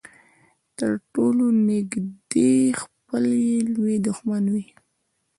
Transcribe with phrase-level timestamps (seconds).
[0.77, 4.65] تر ټولو نږدې خپل يې لوی دښمن وي.